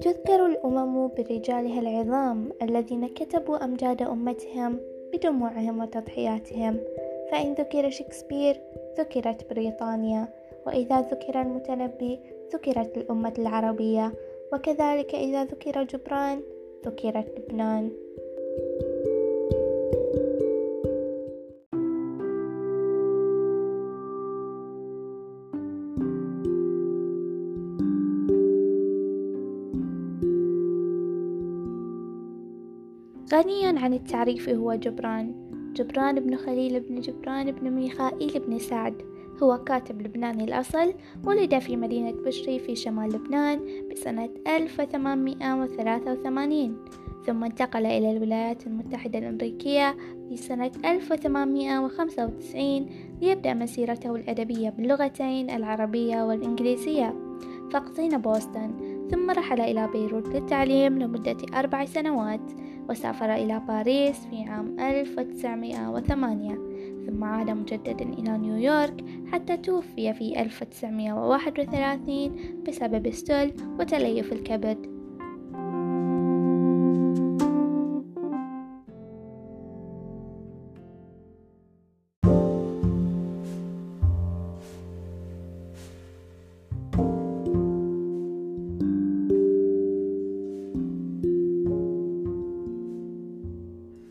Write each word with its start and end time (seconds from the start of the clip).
تذكر 0.00 0.46
الأمم 0.46 1.08
برجالها 1.08 1.80
العظام 1.80 2.52
الذين 2.62 3.08
كتبوا 3.08 3.64
أمجاد 3.64 4.02
أمتهم 4.02 4.80
بدموعهم 5.12 5.82
وتضحياتهم. 5.82 6.76
فإن 7.30 7.54
ذكر 7.54 7.90
شكسبير 7.90 8.60
ذكرت 8.98 9.50
بريطانيا. 9.50 10.28
وإذا 10.66 11.00
ذكر 11.00 11.40
المتنبي 11.40 12.20
ذكرت 12.54 12.96
الأمة 12.96 13.32
العربية. 13.38 14.12
وكذلك 14.52 15.14
إذا 15.14 15.44
ذكر 15.44 15.82
جبران 15.82 16.40
ذكرت 16.86 17.38
لبنان. 17.38 17.90
غنيا 33.38 33.80
عن 33.80 33.94
التعريف 33.94 34.48
هو 34.48 34.74
جبران. 34.74 35.34
جبران 35.76 36.20
بن 36.20 36.36
خليل 36.36 36.80
بن 36.80 37.00
جبران 37.00 37.52
بن 37.52 37.70
ميخائيل 37.70 38.42
بن 38.46 38.58
سعد. 38.58 39.02
هو 39.42 39.64
كاتب 39.64 40.02
لبناني 40.02 40.44
الأصل 40.44 40.94
ولد 41.24 41.58
في 41.58 41.76
مدينة 41.76 42.10
بشري 42.10 42.58
في 42.58 42.76
شمال 42.76 43.12
لبنان 43.12 43.60
بسنة 43.92 44.30
1883 44.46 46.76
ثم 47.26 47.44
انتقل 47.44 47.86
إلى 47.86 48.10
الولايات 48.10 48.66
المتحدة 48.66 49.18
الأمريكية 49.18 49.96
في 50.28 50.36
سنة 50.36 50.70
1895 50.84 52.86
ليبدأ 53.22 53.54
مسيرته 53.54 54.16
الأدبية 54.16 54.70
باللغتين 54.70 55.50
العربية 55.50 56.22
والإنجليزية. 56.22 57.14
فقطين 57.72 58.18
بوسطن 58.18 58.98
ثم 59.10 59.30
رحل 59.30 59.60
إلى 59.60 59.88
بيروت 59.92 60.28
للتعليم 60.28 60.98
لمدة 60.98 61.36
أربع 61.54 61.84
سنوات. 61.84 62.52
وسافر 62.88 63.34
إلى 63.34 63.62
باريس 63.68 64.26
في 64.30 64.42
عام 64.42 64.80
1908 64.80 66.54
ثم 67.06 67.24
عاد 67.24 67.50
مجددا 67.50 68.04
إلى 68.04 68.38
نيويورك 68.38 69.04
حتى 69.32 69.56
توفي 69.56 70.14
في 70.14 70.42
1931 70.42 72.36
بسبب 72.68 73.06
السل 73.06 73.52
وتليف 73.80 74.32
الكبد. 74.32 74.97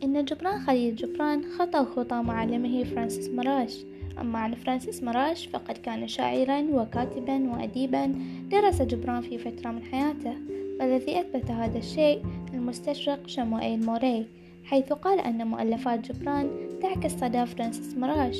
إن 0.03 0.25
جبران 0.25 0.59
خليل 0.59 0.95
جبران 0.95 1.43
خطا 1.57 1.85
خطى 1.95 2.15
معلمه 2.15 2.83
فرانسيس 2.83 3.29
مراش. 3.29 3.77
أما 4.21 4.39
عن 4.39 4.55
فرانسيس 4.55 5.03
مراش 5.03 5.45
فقد 5.45 5.77
كان 5.77 6.07
شاعرا 6.07 6.61
وكاتبا 6.61 7.49
وأديبا 7.49 8.15
درس 8.51 8.81
جبران 8.81 9.21
في 9.21 9.37
فترة 9.37 9.71
من 9.71 9.83
حياته 9.83 10.33
والذي 10.79 11.19
أثبت 11.19 11.51
هذا 11.51 11.77
الشيء 11.77 12.23
المستشرق 12.53 13.27
شموئيل 13.27 13.85
موري 13.85 14.27
حيث 14.63 14.93
قال 14.93 15.19
أن 15.19 15.47
مؤلفات 15.47 16.11
جبران 16.11 16.49
تعكس 16.81 17.11
صدى 17.11 17.45
فرانسيس 17.45 17.97
مراش. 17.97 18.37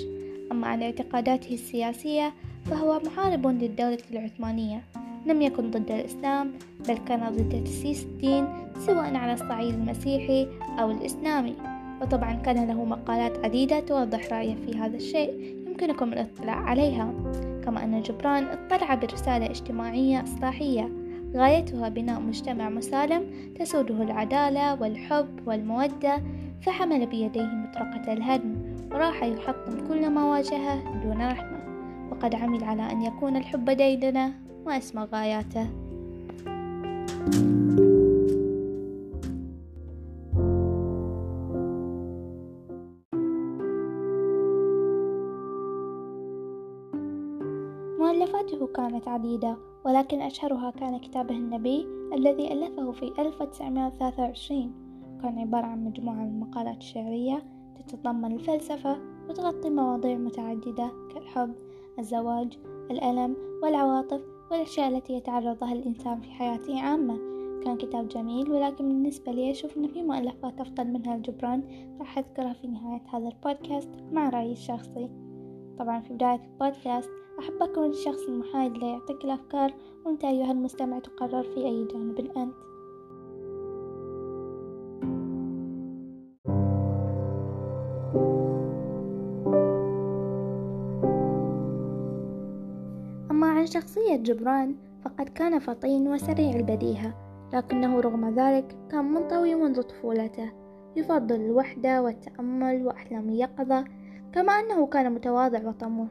أما 0.52 0.68
عن 0.68 0.84
اعتقاداته 0.84 1.54
السياسية 1.54 2.34
فهو 2.66 3.00
محارب 3.06 3.48
للدولة 3.48 4.04
العثمانية. 4.12 4.84
لم 5.28 5.42
يكن 5.42 5.72
ضد 5.72 5.92
الإسلام 5.92 6.52
بل 6.88 6.98
كان 6.98 7.30
ضد 7.30 7.64
تسييس 7.64 8.04
الدين 8.04 8.48
سواء 8.80 9.16
على 9.16 9.34
الصعيد 9.34 9.74
المسيحي 9.74 10.48
أو 10.80 10.92
الإسلامي. 10.92 11.56
وطبعا 12.02 12.34
كان 12.34 12.68
له 12.68 12.86
مقالات 12.86 13.46
عديدة 13.46 13.80
توضح 13.80 14.34
رأيه 14.34 14.56
في 14.56 14.78
هذا 14.78 14.96
الشيء 14.96 15.56
يمكنكم 15.68 16.14
الاطلاع 16.14 16.56
عليها. 16.56 17.14
كما 17.66 17.84
أن 17.84 18.02
جبران 18.02 18.44
اطلع 18.44 18.96
برسالة 18.96 19.46
اجتماعية 19.46 20.24
إصلاحية 20.24 20.90
غايتها 21.36 21.90
بناء 21.90 22.20
مجتمع 22.20 22.70
مسالم 22.70 23.24
تسوده 23.60 24.04
العدالة 24.04 24.82
والحب 24.82 25.48
والمودة 25.48 26.22
فحمل 26.62 27.06
بيديه 27.06 27.46
مطرقة 27.46 28.14
الهدم 28.14 28.56
وراح 28.92 29.24
يحطم 29.24 29.88
كل 29.88 30.10
ما 30.10 30.26
واجهه 30.26 31.04
دون 31.04 31.22
رحمة. 31.22 31.58
وقد 32.12 32.36
عمل 32.36 32.64
على 32.64 32.92
أن 32.92 33.02
يكون 33.02 33.38
الحب 33.38 33.70
ديدنة 33.70 34.47
وأسمى 34.68 35.04
غاياته. 35.14 35.68
مؤلفاته 48.00 48.68
كانت 48.68 49.08
عديدة 49.08 49.58
ولكن 49.86 50.22
أشهرها 50.22 50.72
كان 50.72 50.98
كتابه 51.00 51.36
النبي 51.36 51.88
الذي 52.14 52.54
ألفه 52.54 52.92
في 52.92 53.14
1923 53.20 54.74
كان 55.22 55.40
عبارة 55.40 55.66
عن 55.66 55.86
مجموعة 55.86 56.16
من 56.16 56.28
المقالات 56.28 56.78
الشعرية 56.78 57.44
تتضمن 57.76 58.32
الفلسفة 58.32 58.98
وتغطي 59.30 59.70
مواضيع 59.70 60.18
متعددة 60.18 60.92
كالحب 61.14 61.56
الزواج 62.00 62.58
الألم 62.92 63.36
والعواطف 63.64 64.37
والأشياء 64.52 64.98
التي 64.98 65.14
يتعرض 65.14 65.64
لها 65.64 65.74
الإنسان 65.74 66.22
في 66.22 66.32
حياته 66.32 66.82
عامة. 66.82 67.18
كان 67.64 67.78
كتاب 67.78 68.08
جميل 68.08 68.52
ولكن 68.52 68.88
بالنسبة 68.88 69.32
لي 69.32 69.52
أشوف 69.52 69.78
أن 69.78 69.88
في 69.88 70.04
مؤلفات 70.04 70.62
أفضل 70.62 70.88
منها 70.88 71.16
الجبران. 71.16 71.64
راح 72.00 72.18
أذكرها 72.18 72.54
في 72.54 72.68
نهاية 72.68 73.02
هذا 73.14 73.28
البودكاست 73.28 73.90
مع 74.12 74.30
رأيي 74.30 74.52
الشخصي. 74.52 75.10
طبعا 75.80 76.00
في 76.00 76.14
بداية 76.14 76.42
البودكاست 76.46 77.10
أحب 77.40 77.62
أكون 77.62 77.90
الشخص 77.90 78.28
المحايد 78.28 78.74
اللي 78.74 78.90
يعطيك 78.90 79.26
الأفكار 79.26 79.74
وأنت 80.06 80.24
أيها 80.24 80.52
المستمع 80.52 81.00
تقرر 81.00 81.44
في 81.44 81.66
أي 81.66 81.86
جانب 81.86 82.20
أنت. 82.20 82.56
شخصية 93.98 94.16
جبران 94.16 94.76
فقد 95.06 95.30
كان 95.30 95.60
فطين 95.60 96.08
وسريع 96.08 96.56
البديهة 96.56 97.14
لكنه 97.54 98.00
رغم 98.00 98.40
ذلك 98.40 98.78
كان 98.92 99.06
منطوي 99.06 99.56
منذ 99.56 99.82
طفولته. 99.82 100.52
يفضل 100.96 101.36
الوحدة 101.36 102.02
والتأمل 102.02 102.88
وأحلام 102.88 103.30
اليقظة 103.30 103.86
كما 104.34 104.54
أنه 104.54 104.88
كان 104.88 105.14
متواضع 105.14 105.68
وطموح 105.68 106.08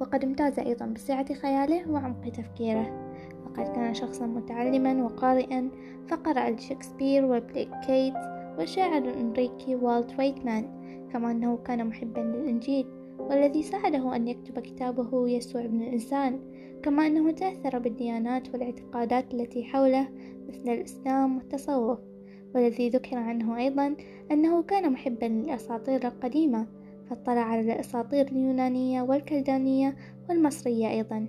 وقد 0.00 0.24
امتاز 0.24 0.58
أيضا 0.58 0.86
بسعة 0.86 1.34
خياله 1.34 1.90
وعمق 1.90 2.28
تفكيره. 2.28 3.14
فقد 3.44 3.68
كان 3.68 3.94
شخصا 3.94 4.26
متعلما 4.26 5.04
وقارئا 5.04 5.70
فقرأ 6.08 6.50
لشكسبير 6.50 7.24
وبليك 7.24 7.70
وكيتس 7.86 8.14
والشاعر 8.58 9.02
الأمريكي 9.02 9.74
والت 9.74 10.18
ويتمان 10.18 10.64
كما 11.12 11.30
أنه 11.30 11.56
كان 11.56 11.86
محبا 11.86 12.20
للإنجيل 12.20 12.86
والذي 13.18 13.62
ساعده 13.62 14.16
أن 14.16 14.28
يكتب 14.28 14.58
كتابه 14.58 15.28
يسوع 15.28 15.64
ابن 15.64 15.82
الإنسان. 15.82 16.40
كما 16.82 17.06
أنه 17.06 17.30
تأثر 17.30 17.78
بالديانات 17.78 18.54
والاعتقادات 18.54 19.34
التي 19.34 19.64
حوله 19.64 20.08
مثل 20.48 20.68
الإسلام 20.68 21.36
والتصوف 21.36 21.98
والذي 22.54 22.88
ذكر 22.88 23.16
عنه 23.16 23.58
أيضا 23.58 23.96
أنه 24.30 24.62
كان 24.62 24.92
محبا 24.92 25.26
للأساطير 25.26 26.06
القديمة 26.06 26.66
فاطلع 27.10 27.40
على 27.40 27.60
الأساطير 27.60 28.28
اليونانية 28.28 29.02
والكلدانية 29.02 29.96
والمصرية 30.28 30.90
أيضا. 30.90 31.28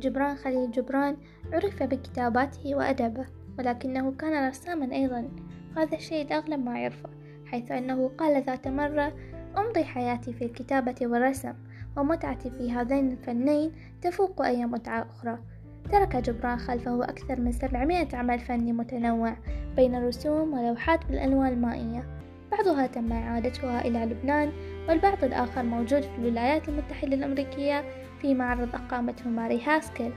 جبران 0.00 0.36
خليل 0.36 0.70
جبران 0.70 1.16
عرف 1.52 1.82
بكتاباته 1.82 2.74
وأدبه 2.74 3.26
ولكنه 3.58 4.12
كان 4.12 4.48
رساما 4.48 4.94
أيضا. 4.94 5.28
وهذا 5.76 5.96
الشيء 5.96 6.26
الأغلب 6.26 6.64
ما 6.64 6.78
يعرفه 6.78 7.08
حيث 7.46 7.70
أنه 7.70 8.10
قال 8.18 8.42
ذات 8.42 8.68
مرة 8.68 9.12
أمضي 9.58 9.84
حياتي 9.84 10.32
في 10.32 10.44
الكتابة 10.44 10.94
والرسم 11.02 11.52
ومتعتي 11.96 12.50
في 12.50 12.72
هذين 12.72 13.12
الفنين 13.12 13.72
تفوق 14.02 14.42
أي 14.42 14.66
متعة 14.66 15.06
أخرى. 15.10 15.38
ترك 15.92 16.16
جبران 16.16 16.58
خلفه 16.58 17.04
أكثر 17.04 17.40
من 17.40 17.52
700 17.52 18.08
عمل 18.12 18.38
فني 18.38 18.72
متنوع 18.72 19.36
بين 19.76 20.06
رسوم 20.08 20.52
ولوحات 20.52 21.06
بالألوان 21.06 21.52
المائية. 21.52 22.04
بعضها 22.52 22.86
تم 22.86 23.12
إعادتها 23.12 23.80
إلى 23.80 24.04
لبنان 24.04 24.52
والبعض 24.88 25.24
الآخر 25.24 25.62
موجود 25.62 26.02
في 26.02 26.18
الولايات 26.18 26.68
المتحدة 26.68 27.14
الأمريكية 27.14 27.84
في 28.20 28.34
معرض 28.34 28.74
أقامته 28.74 29.30
ماري 29.30 29.62
هاسكل 29.62 30.10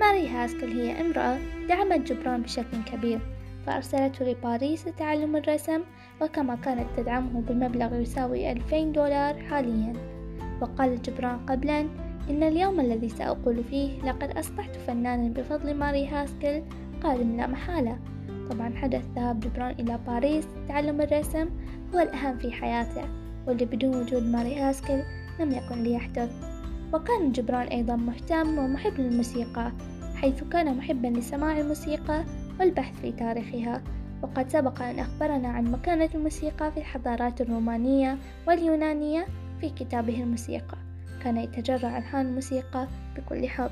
ماري 0.00 0.28
هاسكل 0.28 0.80
هي 0.80 1.00
امرأة 1.00 1.38
دعمت 1.68 2.12
جبران 2.12 2.42
بشكل 2.42 2.84
كبير. 2.92 3.39
فأرسلته 3.66 4.24
لباريس 4.24 4.88
لتعلم 4.88 5.36
الرسم 5.36 5.80
وكما 6.22 6.54
كانت 6.54 6.86
تدعمه 6.96 7.40
بمبلغ 7.40 7.94
يساوي 7.94 8.52
ألفين 8.52 8.92
دولار 8.92 9.38
حاليا. 9.38 9.92
وقال 10.60 11.02
جبران 11.02 11.38
قبلا 11.46 11.80
إن 12.30 12.42
اليوم 12.42 12.80
الذي 12.80 13.08
سأقول 13.08 13.64
فيه 13.64 14.02
لقد 14.02 14.30
أصبحت 14.30 14.76
فنانا 14.76 15.28
بفضل 15.28 15.74
ماري 15.74 16.06
هاسكل 16.06 16.62
قادم 17.02 17.36
لا 17.36 17.46
محالة. 17.46 17.98
طبعا 18.50 18.74
حدث 18.74 19.04
ذهاب 19.16 19.40
جبران 19.40 19.70
إلى 19.70 19.98
باريس 20.06 20.44
لتعلم 20.64 21.00
الرسم 21.00 21.48
هو 21.94 21.98
الأهم 22.00 22.38
في 22.38 22.52
حياته 22.52 23.04
واللي 23.46 23.64
بدون 23.64 23.96
وجود 23.96 24.22
ماري 24.22 24.54
هاسكل 24.54 25.02
لم 25.40 25.52
يكن 25.52 25.82
ليحدث. 25.82 26.30
وكان 26.92 27.32
جبران 27.32 27.66
أيضا 27.66 27.96
مهتم 27.96 28.58
ومحب 28.58 29.00
للموسيقى 29.00 29.72
حيث 30.14 30.44
كان 30.44 30.76
محبا 30.76 31.08
لسماع 31.08 31.60
الموسيقى 31.60 32.24
والبحث 32.60 33.00
في 33.00 33.12
تاريخها. 33.12 33.82
وقد 34.22 34.48
سبق 34.48 34.82
أن 34.82 34.98
أخبرنا 34.98 35.48
عن 35.48 35.64
مكانة 35.70 36.08
الموسيقى 36.14 36.72
في 36.72 36.78
الحضارات 36.78 37.40
الرومانية 37.40 38.18
واليونانية 38.48 39.26
في 39.60 39.68
كتابه 39.68 40.22
الموسيقى. 40.22 40.78
كان 41.24 41.36
يتجرع 41.36 41.98
ألحان 41.98 42.26
الموسيقى 42.26 42.88
بكل 43.16 43.48
حب. 43.48 43.70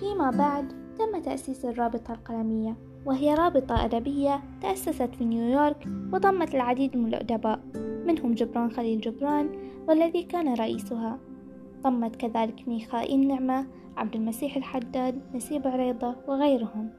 فيما 0.00 0.30
بعد 0.30 0.68
تم 0.98 1.22
تأسيس 1.22 1.64
الرابطة 1.64 2.14
القلمية 2.14 2.76
وهي 3.06 3.34
رابطة 3.34 3.84
أدبية 3.84 4.40
تأسست 4.62 5.14
في 5.18 5.24
نيويورك 5.24 5.86
وضمت 6.12 6.54
العديد 6.54 6.96
من 6.96 7.06
الأدباء. 7.06 7.60
منهم 8.06 8.34
جبران 8.34 8.70
خليل 8.70 9.00
جبران 9.00 9.48
والذي 9.88 10.22
كان 10.22 10.54
رئيسها. 10.54 11.18
ضمت 11.82 12.16
كذلك 12.16 12.68
ميخائيل 12.68 13.28
نعمة 13.28 13.66
عبد 13.96 14.14
المسيح 14.14 14.56
الحداد 14.56 15.20
نسيب 15.34 15.66
عريضة 15.66 16.16
وغيرهم. 16.28 16.90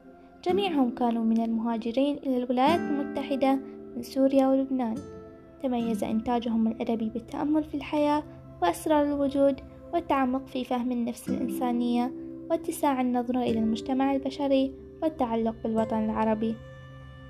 جميعهم 0.44 0.90
كانوا 0.90 1.24
من 1.24 1.44
المهاجرين 1.44 2.16
إلى 2.16 2.36
الولايات 2.36 2.80
المتحدة 2.80 3.58
من 3.96 4.02
سوريا 4.02 4.48
ولبنان. 4.48 4.94
تميز 5.62 6.04
إنتاجهم 6.04 6.68
الأدبي 6.68 7.10
بالتأمل 7.10 7.64
في 7.64 7.74
الحياة 7.74 8.22
وأسرار 8.62 9.04
الوجود 9.04 9.60
والتعمق 9.94 10.46
في 10.46 10.64
فهم 10.64 10.92
النفس 10.92 11.28
الإنسانية 11.28 12.12
واتساع 12.50 13.00
النظرة 13.00 13.38
إلى 13.38 13.58
المجتمع 13.58 14.14
البشري 14.14 14.72
والتعلق 15.02 15.54
بالوطن 15.64 16.04
العربي. 16.04 16.54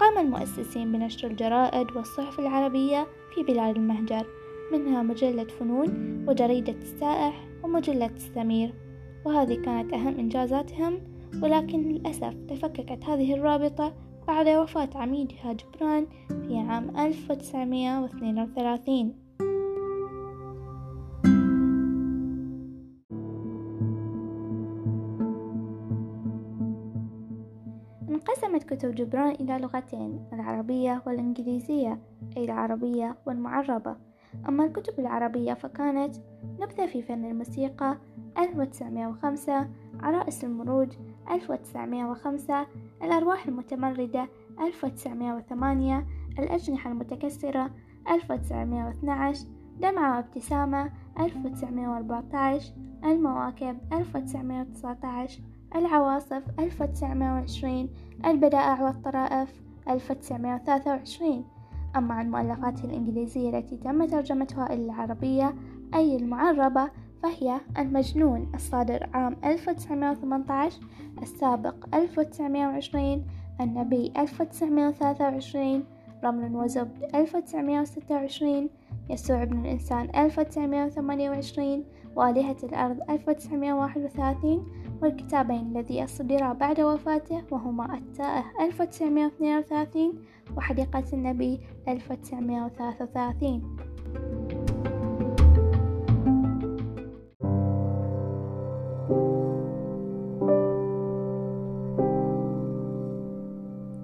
قام 0.01 0.19
المؤسسين 0.19 0.93
بنشر 0.93 1.29
الجرائد 1.29 1.97
والصحف 1.97 2.41
العربية 2.41 3.07
في 3.35 3.43
بلاد 3.43 3.77
المهجر 3.77 4.27
منها 4.73 5.03
مجلة 5.03 5.45
فنون 5.45 6.25
وجريدة 6.29 6.73
السائح 6.73 7.49
ومجلة 7.63 8.11
السمير. 8.17 8.75
وهذه 9.25 9.55
كانت 9.55 9.93
أهم 9.93 10.19
إنجازاتهم 10.19 11.01
ولكن 11.43 11.89
للأسف 11.89 12.35
تفككت 12.49 13.05
هذه 13.05 13.35
الرابطة 13.35 13.93
بعد 14.29 14.49
وفاة 14.49 14.91
عميدها 14.95 15.53
جبران 15.53 16.07
في 16.29 16.59
عام 16.59 16.97
1932 16.97 19.26
كتب 28.77 28.95
جبران 28.95 29.31
إلى 29.31 29.59
لغتين 29.59 30.25
العربية 30.33 31.03
والإنجليزية 31.07 31.99
أي 32.37 32.45
العربية 32.45 33.17
والمعربة. 33.27 33.97
أما 34.49 34.65
الكتب 34.65 35.01
العربية 35.01 35.55
فكانت 35.55 36.17
نبذة 36.61 36.87
في 36.87 37.03
فن 37.03 37.25
الموسيقى 37.25 37.99
1905 38.39 39.69
عرائس 40.01 40.45
المروج 40.45 40.89
1905 41.31 42.67
الأرواح 43.03 43.47
المتمردة 43.47 44.29
1908 44.61 46.07
الأجنحة 46.39 46.91
المتكسرة 46.91 47.71
1912 48.11 49.47
دمعة 49.81 50.17
وابتسامة 50.17 50.93
1914 51.21 52.75
المواكب 53.05 53.79
1919 53.93 55.56
العواصف 55.75 56.43
1920 56.59 57.89
البدائع 58.27 58.83
والطرائف 58.83 59.63
1923 59.89 61.45
أما 61.97 62.15
عن 62.15 62.31
مؤلفاته 62.31 62.85
الإنجليزية 62.85 63.59
التي 63.59 63.77
تم 63.77 64.05
ترجمتها 64.07 64.73
إلى 64.73 64.85
العربية 64.85 65.55
أي 65.95 66.17
المعربة 66.17 66.91
فهي 67.23 67.61
المجنون 67.79 68.53
الصادر 68.55 69.09
عام 69.15 69.37
1918 69.45 70.81
السابق 71.23 71.75
1920 71.95 73.25
النبي 73.61 74.13
1923 74.19 75.85
رمل 76.25 76.57
وزبد 76.57 77.15
1926 77.15 78.69
يسوع 79.11 79.43
ابن 79.43 79.61
الإنسان 79.61 80.11
1928 80.17 81.85
وآلهة 82.17 82.57
الأرض 82.63 83.11
1931 83.11 84.67
والكتابين 85.03 85.77
الذي 85.77 86.05
أصدرا 86.05 86.53
بعد 86.53 86.81
وفاته 86.81 87.43
وهما 87.51 87.95
التائه 87.95 88.45
1932 88.61 90.15
وحديقة 90.57 91.05
النبي 91.13 91.61
1933 91.89 93.77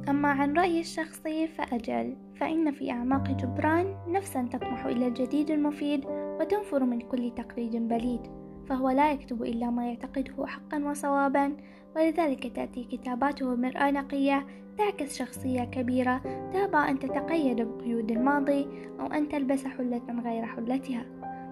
أما 0.08 0.28
عن 0.28 0.52
رأيي 0.56 0.80
الشخصي 0.80 1.46
فأجل 1.46 2.16
فإن 2.40 2.72
في 2.72 2.90
أعماق 2.90 3.30
جبران 3.30 3.96
نفسا 4.08 4.48
تطمح 4.52 4.86
إلى 4.86 5.06
الجديد 5.06 5.50
المفيد 5.50 6.04
وتنفر 6.40 6.84
من 6.84 7.00
كل 7.00 7.32
تقليد 7.36 7.88
بليد. 7.88 8.41
فهو 8.68 8.90
لا 8.90 9.12
يكتب 9.12 9.42
إلا 9.42 9.70
ما 9.70 9.88
يعتقده 9.88 10.46
حقا 10.46 10.84
وصوابا 10.84 11.56
ولذلك 11.96 12.56
تأتي 12.56 12.84
كتاباته 12.84 13.54
مرآة 13.54 13.90
نقية 13.90 14.46
تعكس 14.78 15.18
شخصية 15.18 15.64
كبيرة 15.64 16.18
تابى 16.52 16.76
أن 16.76 16.98
تتقيد 16.98 17.60
بقيود 17.60 18.10
الماضي 18.10 18.66
أو 19.00 19.06
أن 19.06 19.28
تلبس 19.28 19.64
حلة 19.64 20.20
غير 20.24 20.46
حلتها. 20.46 21.06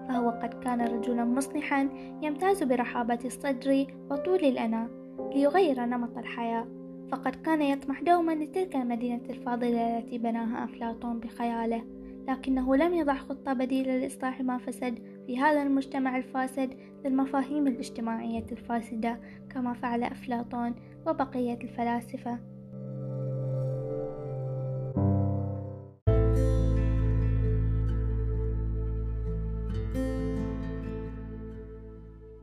فهو 0.07 0.29
قد 0.29 0.53
كان 0.63 0.81
رجلا 0.81 1.25
مصلحا 1.25 1.89
يمتاز 2.21 2.63
برحابة 2.63 3.19
الصدر 3.25 3.85
وطول 4.11 4.39
الأناة 4.39 4.89
ليغير 5.35 5.85
نمط 5.85 6.17
الحياة. 6.17 6.67
فقد 7.11 7.35
كان 7.35 7.61
يطمح 7.61 8.01
دوما 8.01 8.31
لتلك 8.31 8.75
المدينة 8.75 9.21
الفاضلة 9.29 9.97
التي 9.97 10.17
بناها 10.17 10.63
أفلاطون 10.63 11.19
بخياله 11.19 11.83
لكنه 12.27 12.75
لم 12.75 12.93
يضع 12.93 13.15
خطة 13.15 13.53
بديلة 13.53 13.97
لإصلاح 13.97 14.41
ما 14.41 14.57
فسد 14.57 14.99
في 15.31 15.39
هذا 15.39 15.63
المجتمع 15.63 16.17
الفاسد 16.17 16.77
للمفاهيم 17.05 17.67
الاجتماعية 17.67 18.45
الفاسدة 18.51 19.19
كما 19.49 19.73
فعل 19.73 20.03
أفلاطون 20.03 20.75
وبقية 21.07 21.53
الفلاسفة. 21.53 22.39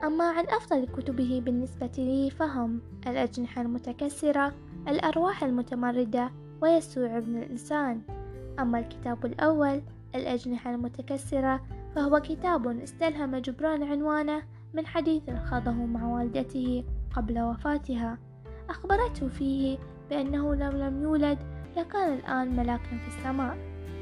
أما 0.04 0.24
عن 0.24 0.44
أفضل 0.48 0.86
كتبه 0.86 1.42
بالنسبة 1.44 1.92
لي 1.98 2.30
فهم 2.30 2.80
الأجنحة 3.06 3.62
المتكسرة 3.62 4.54
الأرواح 4.88 5.44
المتمردة 5.44 6.30
ويسوع 6.62 7.18
ابن 7.18 7.36
الإنسان. 7.36 8.00
أما 8.58 8.78
الكتاب 8.78 9.26
الأول 9.26 9.82
الأجنحة 10.14 10.74
المتكسرة 10.74 11.77
فهو 11.94 12.20
كتاب 12.20 12.66
استلهم 12.66 13.36
جبران 13.36 13.82
عنوانه 13.82 14.42
من 14.74 14.86
حديث 14.86 15.22
خاضه 15.30 15.72
مع 15.72 16.04
والدته 16.04 16.84
قبل 17.16 17.40
وفاتها. 17.40 18.18
أخبرته 18.70 19.28
فيه 19.28 19.78
بأنه 20.10 20.54
لو 20.54 20.70
لم 20.70 21.02
يولد 21.02 21.38
لكان 21.76 22.12
الآن 22.12 22.56
ملاكا 22.56 22.98
في 22.98 23.08
السماء. 23.08 23.56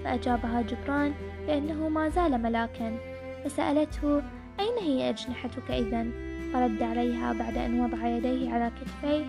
فأجابها 0.05 0.63
جبران 0.63 1.13
بأنه 1.47 1.89
ما 1.89 2.09
زال 2.09 2.43
ملاكا. 2.43 2.99
فسألته 3.45 4.23
أين 4.61 4.79
هي 4.81 5.11
أجنحتك 5.11 5.71
إذا؟ 5.71 6.07
فرد 6.53 6.83
عليها 6.83 7.33
بعد 7.33 7.57
أن 7.57 7.81
وضع 7.81 8.07
يديه 8.07 8.53
على 8.53 8.71
كتفيه. 8.81 9.25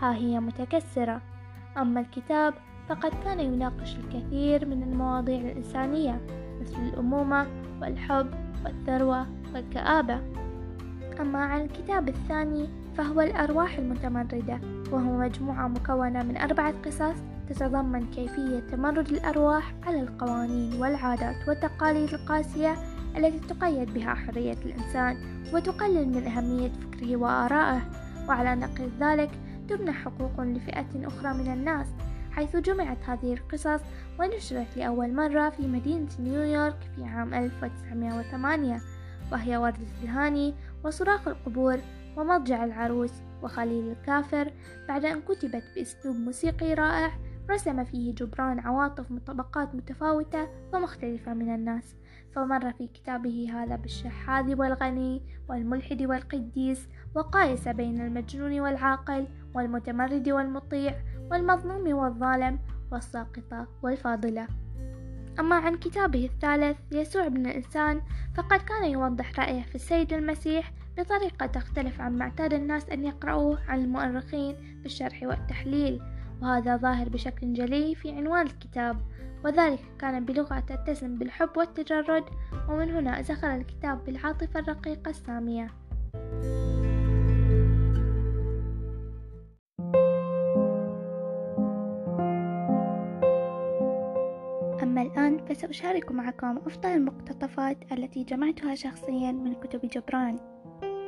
ها 0.00 0.14
هي 0.14 0.40
متكسرة. 0.40 1.20
أما 1.76 2.00
الكتاب 2.00 2.54
فقد 2.88 3.12
كان 3.24 3.40
يناقش 3.40 3.96
الكثير 3.96 4.66
من 4.66 4.82
المواضيع 4.82 5.40
الإنسانية 5.40 6.20
مثل 6.60 6.88
الأمومة 6.88 7.46
والحب 7.82 8.26
والثروة 8.64 9.26
والكآبة. 9.54 10.20
أما 11.20 11.38
عن 11.38 11.60
الكتاب 11.60 12.08
الثاني 12.08 12.68
فهو 12.96 13.20
الأرواح 13.20 13.78
المتمردة 13.78 14.60
وهو 14.92 15.18
مجموعة 15.18 15.68
مكونة 15.68 16.22
من 16.22 16.36
أربعة 16.36 16.74
قصص 16.84 17.16
تتضمن 17.48 18.06
كيفية 18.06 18.60
تمرد 18.60 19.08
الأرواح 19.08 19.74
على 19.86 20.00
القوانين 20.00 20.80
والعادات 20.80 21.48
والتقاليد 21.48 22.14
القاسية 22.14 22.74
التي 23.16 23.38
تقيد 23.38 23.94
بها 23.94 24.14
حرية 24.14 24.56
الإنسان 24.64 25.16
وتقلل 25.54 26.08
من 26.08 26.26
أهمية 26.26 26.72
فكره 26.72 27.16
وآرائه. 27.16 27.80
وعلى 28.28 28.54
نقيض 28.54 28.90
ذلك 29.00 29.30
تمنح 29.68 30.04
حقوق 30.04 30.40
لفئة 30.40 31.06
أخرى 31.06 31.34
من 31.34 31.52
الناس 31.52 31.86
حيث 32.36 32.56
جمعت 32.56 32.98
هذه 33.04 33.34
القصص 33.34 33.80
ونشرت 34.20 34.76
لأول 34.76 35.14
مرة 35.14 35.50
في 35.50 35.66
مدينة 35.66 36.08
نيويورك 36.20 36.90
في 36.96 37.04
عام 37.04 37.34
1908 37.34 38.80
وهي 39.32 39.56
وردة 39.56 39.86
الهاني 40.02 40.54
وصراخ 40.84 41.28
القبور 41.28 41.78
ومضجع 42.16 42.64
العروس 42.64 43.12
وخليل 43.42 43.88
الكافر. 43.92 44.52
بعد 44.88 45.04
أن 45.04 45.20
كتبت 45.20 45.62
بأسلوب 45.76 46.16
موسيقي 46.16 46.74
رائع 46.74 47.12
رسم 47.50 47.84
فيه 47.84 48.14
جبران 48.14 48.58
عواطف 48.58 49.10
من 49.10 49.18
طبقات 49.18 49.74
متفاوتة 49.74 50.48
ومختلفة 50.72 51.34
من 51.34 51.54
الناس. 51.54 51.96
فمر 52.34 52.72
في 52.72 52.86
كتابه 52.86 53.48
هذا 53.52 53.76
بالشحاذ 53.76 54.54
والغني 54.54 55.22
والملحد 55.48 56.02
والقديس 56.02 56.88
وقايس 57.14 57.68
بين 57.68 58.00
المجنون 58.00 58.60
والعاقل 58.60 59.26
والمتمرد 59.54 60.28
والمطيع 60.28 60.94
والمظلوم 61.30 61.94
والظالم 61.94 62.58
والساقطة 62.92 63.66
والفاضلة. 63.82 64.46
أما 65.40 65.56
عن 65.56 65.76
كتابه 65.76 66.24
الثالث 66.24 66.78
يسوع 66.92 67.26
ابن 67.26 67.46
الإنسان 67.46 68.00
فقد 68.36 68.60
كان 68.60 68.84
يوضح 68.84 69.40
رأيه 69.40 69.62
في 69.62 69.74
السيد 69.74 70.12
المسيح 70.12 70.72
بطريقة 70.98 71.46
تختلف 71.46 72.00
عن 72.00 72.16
معتاد 72.16 72.54
الناس 72.54 72.90
أن 72.90 73.04
يقرأوه 73.04 73.58
عن 73.68 73.80
المؤرخين 73.80 74.80
بالشرح 74.82 75.22
والتحليل. 75.22 76.02
وهذا 76.42 76.76
ظاهر 76.76 77.08
بشكل 77.08 77.52
جلي 77.52 77.94
في 77.94 78.10
عنوان 78.10 78.46
الكتاب 78.46 78.96
وذلك 79.44 79.80
كان 79.98 80.24
بلغة 80.24 80.60
تتسم 80.60 81.18
بالحب 81.18 81.56
والتجرد 81.56 82.24
ومن 82.68 82.90
هنا 82.90 83.22
زخر 83.22 83.54
الكتاب 83.54 84.04
بالعاطفة 84.04 84.60
الرقيقة 84.60 85.10
السامية. 85.10 85.70
فسأشارك 95.56 96.12
معكم 96.12 96.56
أفضل 96.56 96.88
المقتطفات 96.88 97.92
التي 97.92 98.24
جمعتها 98.24 98.74
شخصيا 98.74 99.32
من 99.32 99.54
كتب 99.54 99.80
جبران. 99.88 100.38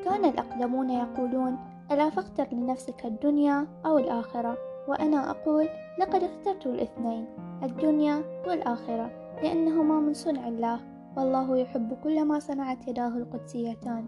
كان 0.05 0.25
الأقدمون 0.25 0.91
يقولون 0.91 1.59
ألا 1.91 2.11
فاختر 2.11 2.49
لنفسك 2.53 3.05
الدنيا 3.07 3.67
أو 3.87 3.99
الآخرة؟ 3.99 4.59
وأنا 4.89 5.31
أقول 5.31 5.69
لقد 6.01 6.23
اخترت 6.23 6.67
الاثنين 6.67 7.27
الدنيا 7.63 8.23
والآخرة 8.47 9.11
لأنهما 9.43 10.01
من 10.01 10.15
صنع 10.15 10.49
الله 10.49 10.81
والله 11.17 11.57
يحب 11.57 11.99
كل 12.05 12.25
ما 12.25 12.39
صنعت 12.39 12.89
يداه 12.89 13.17
القدسيتان. 13.17 14.07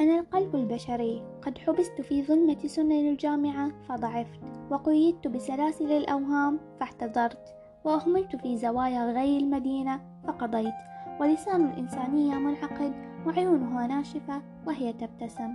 أنا 0.00 0.20
القلب 0.20 0.54
البشري 0.54 1.22
قد 1.42 1.58
حبست 1.58 2.00
في 2.00 2.22
ظلمة 2.22 2.58
سنن 2.66 3.08
الجامعة 3.08 3.72
فضعفت 3.88 4.40
وقيدت 4.70 5.28
بسلاسل 5.28 5.92
الأوهام 5.92 6.60
فاحتضرت. 6.80 7.57
وأهملت 7.84 8.36
في 8.36 8.56
زوايا 8.56 9.12
غي 9.12 9.38
المدينة 9.38 10.00
فقضيت. 10.26 10.74
ولسان 11.20 11.64
الإنسانية 11.64 12.34
منعقد 12.34 12.92
وعيونها 13.26 13.86
ناشفة 13.86 14.42
وهي 14.66 14.92
تبتسم. 14.92 15.54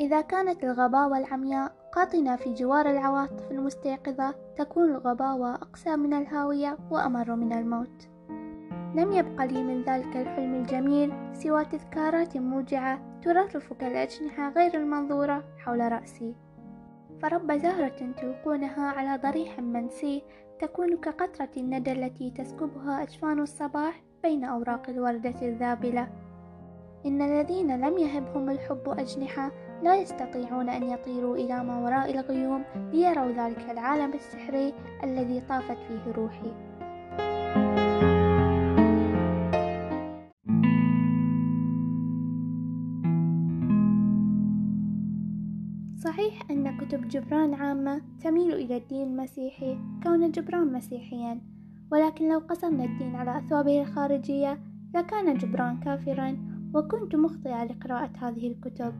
إذا 0.00 0.20
كانت 0.20 0.64
الغباوة 0.64 1.18
العمياء 1.18 1.72
قاطنة 1.92 2.36
في 2.36 2.54
جوار 2.54 2.90
العواطف 2.90 3.50
المستيقظة 3.50 4.34
تكون 4.56 4.84
الغباوة 4.84 5.54
أقسى 5.54 5.96
من 5.96 6.14
الهاوية 6.14 6.78
وأمر 6.90 7.36
من 7.36 7.52
الموت. 7.52 8.08
لم 8.94 9.12
يبق 9.12 9.44
لي 9.44 9.62
من 9.62 9.82
ذلك 9.82 10.16
الحلم 10.16 10.54
الجميل 10.54 11.12
سوى 11.32 11.64
تذكارات 11.64 12.36
موجعة 12.36 13.20
ترفرف 13.22 13.72
كالأجنحة 13.72 14.48
غير 14.48 14.74
المنظورة 14.74 15.44
حول 15.58 15.92
رأسي. 15.92 16.34
فرب 17.22 17.52
زهرة 17.52 18.12
تلقونها 18.16 18.90
على 18.90 19.22
ضريح 19.22 19.58
منسي 19.58 20.22
تكون 20.60 20.96
كقطرة 20.96 21.48
الندى 21.56 21.92
التي 21.92 22.30
تسكبها 22.30 23.02
أجفان 23.02 23.38
الصباح 23.40 24.02
بين 24.22 24.44
أوراق 24.44 24.90
الوردة 24.90 25.34
الذابلة. 25.42 26.08
إن 27.06 27.22
الذين 27.22 27.80
لم 27.80 27.98
يهبهم 27.98 28.50
الحب 28.50 28.88
أجنحة 28.88 29.50
لا 29.82 29.96
يستطيعون 29.96 30.68
أن 30.68 30.82
يطيروا 30.82 31.36
إلى 31.36 31.64
ما 31.64 31.78
وراء 31.78 32.10
الغيوم 32.10 32.64
ليروا 32.92 33.32
ذلك 33.32 33.70
العالم 33.70 34.12
السحري 34.12 34.74
الذي 35.02 35.40
طافت 35.40 35.78
فيه 35.88 36.12
روحي. 36.12 36.52
كتب 46.84 47.08
جبران 47.08 47.54
عامة 47.54 48.02
تميل 48.20 48.54
إلى 48.54 48.76
الدين 48.76 49.02
المسيحي 49.02 49.78
كون 50.02 50.30
جبران 50.30 50.72
مسيحيا. 50.72 51.40
ولكن 51.92 52.28
لو 52.28 52.38
قسمنا 52.38 52.84
الدين 52.84 53.16
على 53.16 53.38
أثوابه 53.38 53.82
الخارجية 53.82 54.58
لكان 54.94 55.38
جبران 55.38 55.80
كافرا 55.80 56.36
وكنت 56.74 57.16
مخطئة 57.16 57.64
لقراءة 57.64 58.10
هذه 58.18 58.46
الكتب. 58.46 58.94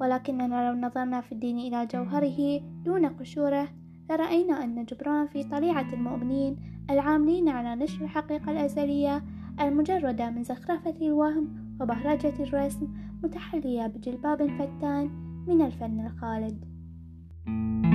ولكننا 0.00 0.70
لو 0.70 0.80
نظرنا 0.80 1.20
في 1.20 1.32
الدين 1.32 1.58
إلى 1.58 1.86
جوهره 1.86 2.60
دون 2.84 3.06
قشوره 3.06 3.68
لرأينا 4.10 4.64
أن 4.64 4.84
جبران 4.84 5.26
في 5.26 5.44
طليعة 5.44 5.92
المؤمنين 5.92 6.56
العاملين 6.90 7.48
على 7.48 7.84
نشر 7.84 8.04
الحقيقة 8.04 8.52
الأزلية 8.52 9.22
المجردة 9.60 10.30
من 10.30 10.44
زخرفة 10.44 10.94
الوهم 11.02 11.76
وبهرجة 11.80 12.42
الرسم 12.42 12.88
متحلية 13.22 13.86
بجلباب 13.86 14.46
فتان 14.58 15.10
من 15.48 15.62
الفن 15.62 16.06
الخالد. 16.06 16.73
Thank 17.46 17.84
you. 17.86 17.93